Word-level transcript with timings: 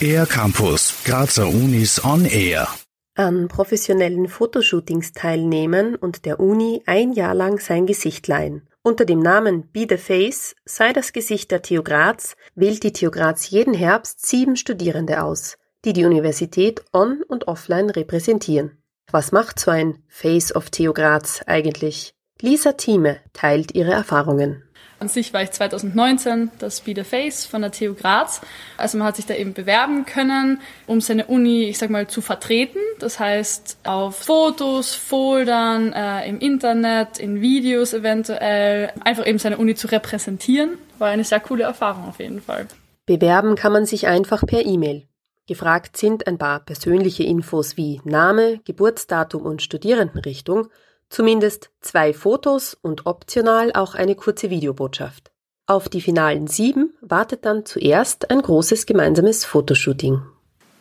Air 0.00 0.26
Campus, 0.26 1.02
Grazer 1.04 1.48
Unis 1.48 2.04
on 2.04 2.26
Air. 2.26 2.68
An 3.14 3.48
professionellen 3.48 4.28
Fotoshootings 4.28 5.12
teilnehmen 5.12 5.94
und 5.94 6.26
der 6.26 6.40
Uni 6.40 6.82
ein 6.84 7.12
Jahr 7.12 7.34
lang 7.34 7.58
sein 7.58 7.86
Gesicht 7.86 8.28
leihen. 8.28 8.68
Unter 8.82 9.06
dem 9.06 9.20
Namen 9.20 9.68
Be 9.72 9.86
the 9.88 9.96
Face 9.96 10.54
sei 10.66 10.92
das 10.92 11.14
Gesicht 11.14 11.50
der 11.50 11.62
TU 11.62 11.82
Graz 11.82 12.36
wählt 12.54 12.82
die 12.82 12.92
TU 12.92 13.10
Graz 13.10 13.48
jeden 13.48 13.72
Herbst 13.72 14.26
sieben 14.26 14.56
Studierende 14.56 15.22
aus, 15.22 15.56
die 15.86 15.94
die 15.94 16.04
Universität 16.04 16.84
on 16.92 17.22
und 17.22 17.48
offline 17.48 17.88
repräsentieren. 17.88 18.78
Was 19.10 19.32
macht 19.32 19.58
so 19.58 19.70
ein 19.70 20.02
Face 20.08 20.54
of 20.54 20.68
TU 20.68 20.92
Graz 20.92 21.42
eigentlich? 21.46 22.14
Lisa 22.42 22.72
Thieme 22.72 23.20
teilt 23.32 23.74
ihre 23.74 23.92
Erfahrungen. 23.92 24.64
An 24.98 25.08
sich 25.08 25.32
war 25.32 25.42
ich 25.42 25.50
2019 25.50 26.50
das 26.58 26.80
Be 26.80 26.94
the 26.94 27.04
Face 27.04 27.44
von 27.44 27.62
der 27.62 27.72
TU 27.72 27.94
Graz. 27.94 28.40
Also 28.76 28.98
man 28.98 29.06
hat 29.06 29.16
sich 29.16 29.26
da 29.26 29.34
eben 29.34 29.52
bewerben 29.52 30.06
können, 30.06 30.60
um 30.86 31.00
seine 31.00 31.26
Uni, 31.26 31.64
ich 31.64 31.78
sag 31.78 31.90
mal, 31.90 32.06
zu 32.06 32.20
vertreten. 32.20 32.78
Das 33.00 33.18
heißt, 33.18 33.78
auf 33.84 34.16
Fotos, 34.16 34.94
Foldern, 34.94 35.92
äh, 35.92 36.28
im 36.28 36.38
Internet, 36.38 37.18
in 37.18 37.40
Videos 37.40 37.92
eventuell, 37.92 38.92
einfach 39.04 39.26
eben 39.26 39.38
seine 39.38 39.58
Uni 39.58 39.74
zu 39.74 39.88
repräsentieren. 39.88 40.78
War 40.98 41.08
eine 41.08 41.24
sehr 41.24 41.40
coole 41.40 41.64
Erfahrung 41.64 42.08
auf 42.08 42.18
jeden 42.20 42.40
Fall. 42.40 42.66
Bewerben 43.06 43.56
kann 43.56 43.72
man 43.72 43.84
sich 43.84 44.06
einfach 44.06 44.46
per 44.46 44.64
E-Mail. 44.64 45.06
Gefragt 45.46 45.98
sind 45.98 46.26
ein 46.26 46.38
paar 46.38 46.60
persönliche 46.60 47.24
Infos 47.24 47.76
wie 47.76 48.00
Name, 48.04 48.60
Geburtsdatum 48.64 49.42
und 49.42 49.60
Studierendenrichtung 49.60 50.68
Zumindest 51.14 51.70
zwei 51.80 52.12
Fotos 52.12 52.76
und 52.82 53.06
optional 53.06 53.72
auch 53.72 53.94
eine 53.94 54.16
kurze 54.16 54.50
Videobotschaft. 54.50 55.30
Auf 55.68 55.88
die 55.88 56.00
finalen 56.00 56.48
sieben 56.48 56.92
wartet 57.02 57.44
dann 57.44 57.64
zuerst 57.64 58.32
ein 58.32 58.42
großes 58.42 58.84
gemeinsames 58.84 59.44
Fotoshooting. 59.44 60.22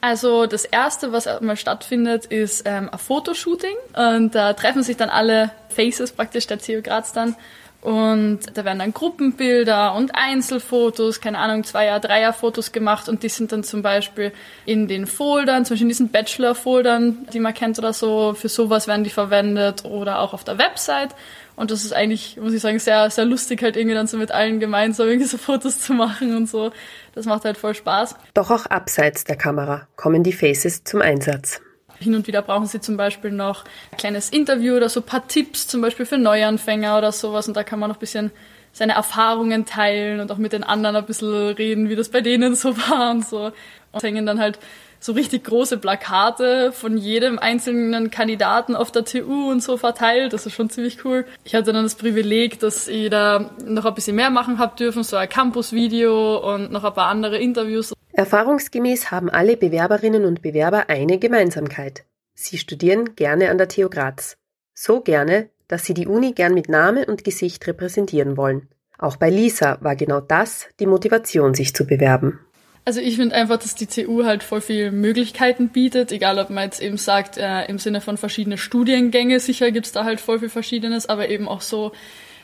Also 0.00 0.46
das 0.46 0.64
erste, 0.64 1.12
was 1.12 1.28
mal 1.42 1.58
stattfindet, 1.58 2.24
ist 2.24 2.62
ähm, 2.64 2.88
ein 2.90 2.98
Fotoshooting 2.98 3.76
und 3.94 4.34
da 4.34 4.54
treffen 4.54 4.82
sich 4.82 4.96
dann 4.96 5.10
alle 5.10 5.50
Faces 5.68 6.12
praktisch 6.12 6.46
der 6.46 6.56
CU 6.56 6.80
Graz 6.80 7.12
dann 7.12 7.36
und 7.82 8.38
da 8.54 8.64
werden 8.64 8.78
dann 8.78 8.94
Gruppenbilder 8.94 9.94
und 9.94 10.12
Einzelfotos, 10.14 11.20
keine 11.20 11.38
Ahnung, 11.38 11.64
Zweier-, 11.64 11.98
Dreier-Fotos 11.98 12.70
gemacht 12.70 13.08
und 13.08 13.24
die 13.24 13.28
sind 13.28 13.50
dann 13.50 13.64
zum 13.64 13.82
Beispiel 13.82 14.32
in 14.64 14.86
den 14.86 15.08
Foldern, 15.08 15.64
zum 15.64 15.74
Beispiel 15.74 15.86
in 15.86 15.88
diesen 15.88 16.08
Bachelor-Foldern, 16.10 17.26
die 17.32 17.40
man 17.40 17.54
kennt 17.54 17.80
oder 17.80 17.92
so, 17.92 18.34
für 18.34 18.48
sowas 18.48 18.86
werden 18.86 19.02
die 19.02 19.10
verwendet 19.10 19.84
oder 19.84 20.20
auch 20.20 20.32
auf 20.32 20.44
der 20.44 20.58
Website. 20.58 21.10
Und 21.56 21.72
das 21.72 21.84
ist 21.84 21.92
eigentlich, 21.92 22.36
muss 22.36 22.52
ich 22.52 22.62
sagen, 22.62 22.78
sehr, 22.78 23.10
sehr 23.10 23.24
lustig 23.24 23.60
halt 23.62 23.76
irgendwie 23.76 23.96
dann 23.96 24.06
so 24.06 24.16
mit 24.16 24.30
allen 24.30 24.60
gemeinsam 24.60 25.08
irgendwie 25.08 25.28
so 25.28 25.36
Fotos 25.36 25.80
zu 25.80 25.92
machen 25.92 26.36
und 26.36 26.48
so. 26.48 26.70
Das 27.16 27.26
macht 27.26 27.44
halt 27.44 27.58
voll 27.58 27.74
Spaß. 27.74 28.14
Doch 28.32 28.52
auch 28.52 28.66
abseits 28.66 29.24
der 29.24 29.36
Kamera 29.36 29.88
kommen 29.96 30.22
die 30.22 30.32
Faces 30.32 30.84
zum 30.84 31.02
Einsatz. 31.02 31.60
Hin 32.02 32.14
und 32.14 32.26
wieder 32.26 32.42
brauchen 32.42 32.66
sie 32.66 32.80
zum 32.80 32.96
Beispiel 32.96 33.30
noch 33.30 33.64
ein 33.92 33.96
kleines 33.96 34.30
Interview 34.30 34.76
oder 34.76 34.88
so 34.88 35.00
ein 35.00 35.06
paar 35.06 35.26
Tipps, 35.26 35.66
zum 35.66 35.80
Beispiel 35.80 36.06
für 36.06 36.18
Neuanfänger 36.18 36.98
oder 36.98 37.12
sowas. 37.12 37.48
Und 37.48 37.56
da 37.56 37.64
kann 37.64 37.78
man 37.78 37.88
noch 37.88 37.96
ein 37.96 38.00
bisschen 38.00 38.30
seine 38.72 38.94
Erfahrungen 38.94 39.66
teilen 39.66 40.20
und 40.20 40.32
auch 40.32 40.38
mit 40.38 40.52
den 40.52 40.64
anderen 40.64 40.96
ein 40.96 41.06
bisschen 41.06 41.50
reden, 41.54 41.88
wie 41.88 41.96
das 41.96 42.08
bei 42.08 42.20
denen 42.20 42.54
so 42.54 42.76
war 42.76 43.10
und 43.10 43.26
so. 43.26 43.52
Und 43.92 44.02
hängen 44.02 44.26
dann 44.26 44.40
halt 44.40 44.58
so 45.02 45.12
richtig 45.12 45.44
große 45.44 45.78
Plakate 45.78 46.70
von 46.72 46.96
jedem 46.96 47.38
einzelnen 47.38 48.10
Kandidaten 48.10 48.76
auf 48.76 48.92
der 48.92 49.04
TU 49.04 49.50
und 49.50 49.62
so 49.62 49.76
verteilt. 49.76 50.32
Das 50.32 50.46
ist 50.46 50.54
schon 50.54 50.70
ziemlich 50.70 51.04
cool. 51.04 51.26
Ich 51.44 51.54
hatte 51.54 51.72
dann 51.72 51.82
das 51.82 51.96
Privileg, 51.96 52.60
dass 52.60 52.86
ich 52.86 53.10
da 53.10 53.50
noch 53.64 53.84
ein 53.84 53.94
bisschen 53.94 54.16
mehr 54.16 54.30
machen 54.30 54.58
habe 54.58 54.76
dürfen, 54.76 55.02
so 55.02 55.16
ein 55.16 55.28
Campus-Video 55.28 56.36
und 56.54 56.70
noch 56.70 56.84
ein 56.84 56.94
paar 56.94 57.08
andere 57.08 57.38
Interviews. 57.38 57.92
Erfahrungsgemäß 58.12 59.10
haben 59.10 59.30
alle 59.30 59.56
Bewerberinnen 59.56 60.24
und 60.24 60.42
Bewerber 60.42 60.88
eine 60.88 61.18
Gemeinsamkeit. 61.18 62.04
Sie 62.34 62.58
studieren 62.58 63.16
gerne 63.16 63.50
an 63.50 63.58
der 63.58 63.68
TU 63.68 63.88
Graz. 63.88 64.36
So 64.74 65.00
gerne, 65.00 65.48
dass 65.68 65.84
sie 65.84 65.94
die 65.94 66.06
Uni 66.06 66.32
gern 66.32 66.54
mit 66.54 66.68
Name 66.68 67.06
und 67.06 67.24
Gesicht 67.24 67.66
repräsentieren 67.66 68.36
wollen. 68.36 68.68
Auch 68.98 69.16
bei 69.16 69.30
Lisa 69.30 69.78
war 69.80 69.96
genau 69.96 70.20
das 70.20 70.68
die 70.78 70.86
Motivation, 70.86 71.54
sich 71.54 71.74
zu 71.74 71.86
bewerben. 71.86 72.38
Also 72.84 73.00
ich 73.00 73.16
finde 73.16 73.34
einfach, 73.34 73.58
dass 73.58 73.74
die 73.74 73.86
TU 73.86 74.24
halt 74.24 74.42
voll 74.42 74.60
viele 74.60 74.90
Möglichkeiten 74.90 75.68
bietet, 75.68 76.10
egal 76.10 76.38
ob 76.38 76.50
man 76.50 76.64
jetzt 76.64 76.82
eben 76.82 76.96
sagt, 76.96 77.38
äh, 77.38 77.64
im 77.66 77.78
Sinne 77.78 78.00
von 78.00 78.16
verschiedene 78.16 78.58
Studiengänge, 78.58 79.38
sicher 79.38 79.70
gibt's 79.70 79.92
da 79.92 80.04
halt 80.04 80.20
voll 80.20 80.40
viel 80.40 80.48
Verschiedenes, 80.48 81.08
aber 81.08 81.28
eben 81.28 81.48
auch 81.48 81.60
so 81.60 81.92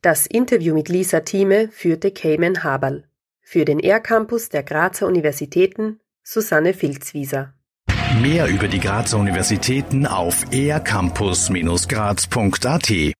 Das 0.00 0.26
Interview 0.26 0.74
mit 0.74 0.88
Lisa 0.88 1.20
Thieme 1.20 1.68
führte 1.70 2.10
Cayman 2.10 2.64
Haberl. 2.64 3.04
Für 3.42 3.64
den 3.64 3.78
R-Campus 3.80 4.48
der 4.48 4.62
Grazer 4.62 5.06
Universitäten 5.06 6.00
Susanne 6.30 6.74
Filzwieser. 6.74 7.54
Mehr 8.20 8.48
über 8.48 8.68
die 8.68 8.80
Grazer 8.80 9.16
Universitäten 9.16 10.06
auf 10.06 10.44
ercampus-graz.at 10.52 13.14